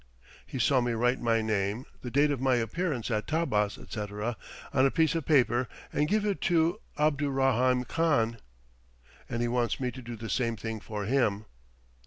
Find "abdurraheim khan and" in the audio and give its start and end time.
6.97-9.43